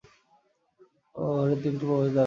[1.15, 2.19] ঘরের তিনটি প্রবেশদ্বার আছে।